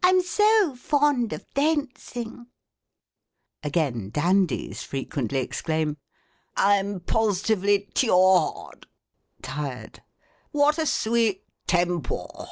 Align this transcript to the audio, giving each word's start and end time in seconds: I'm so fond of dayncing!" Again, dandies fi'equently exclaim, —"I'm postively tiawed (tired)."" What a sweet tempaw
I'm 0.00 0.22
so 0.22 0.76
fond 0.76 1.32
of 1.32 1.44
dayncing!" 1.54 2.46
Again, 3.64 4.10
dandies 4.10 4.84
fi'equently 4.84 5.42
exclaim, 5.42 5.96
—"I'm 6.56 7.00
postively 7.00 7.92
tiawed 7.94 8.84
(tired)."" 9.42 10.04
What 10.52 10.78
a 10.78 10.86
sweet 10.86 11.42
tempaw 11.66 12.46